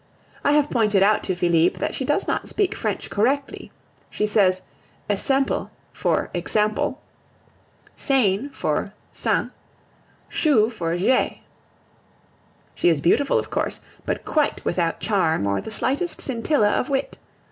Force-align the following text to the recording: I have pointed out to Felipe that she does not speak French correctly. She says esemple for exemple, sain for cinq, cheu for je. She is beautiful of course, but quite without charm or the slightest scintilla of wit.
I 0.43 0.53
have 0.53 0.71
pointed 0.71 1.03
out 1.03 1.23
to 1.25 1.35
Felipe 1.35 1.77
that 1.77 1.93
she 1.93 2.03
does 2.05 2.27
not 2.27 2.47
speak 2.47 2.73
French 2.73 3.11
correctly. 3.11 3.71
She 4.09 4.25
says 4.25 4.63
esemple 5.07 5.69
for 5.93 6.31
exemple, 6.33 6.99
sain 7.95 8.49
for 8.49 8.93
cinq, 9.11 9.51
cheu 10.31 10.71
for 10.71 10.97
je. 10.97 11.43
She 12.73 12.89
is 12.89 12.99
beautiful 12.99 13.37
of 13.37 13.51
course, 13.51 13.81
but 14.07 14.25
quite 14.25 14.65
without 14.65 15.01
charm 15.01 15.45
or 15.45 15.61
the 15.61 15.69
slightest 15.69 16.19
scintilla 16.19 16.69
of 16.71 16.89
wit. 16.89 17.19